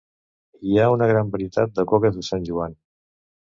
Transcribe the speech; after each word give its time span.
Hi 0.69 0.77
ha 0.83 0.87
una 0.93 1.09
gran 1.11 1.29
varietat 1.37 1.77
de 1.81 1.87
coques 1.93 2.19
de 2.19 2.27
Sant 2.31 2.51
Joan. 2.51 2.77